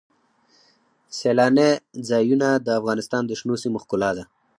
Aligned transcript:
سیلانی 1.17 1.71
ځایونه 2.09 2.47
د 2.65 2.67
افغانستان 2.79 3.21
د 3.25 3.31
شنو 3.39 3.55
سیمو 3.63 3.81
ښکلا 3.83 4.11
ده. 4.17 4.23